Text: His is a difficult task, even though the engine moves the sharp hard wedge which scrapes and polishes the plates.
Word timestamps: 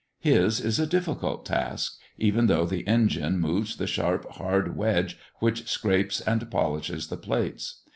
His 0.17 0.59
is 0.59 0.79
a 0.79 0.87
difficult 0.87 1.45
task, 1.45 1.99
even 2.17 2.47
though 2.47 2.65
the 2.65 2.87
engine 2.87 3.37
moves 3.39 3.75
the 3.77 3.85
sharp 3.85 4.27
hard 4.31 4.75
wedge 4.75 5.19
which 5.41 5.67
scrapes 5.69 6.21
and 6.21 6.49
polishes 6.49 7.09
the 7.09 7.17
plates. 7.17 7.83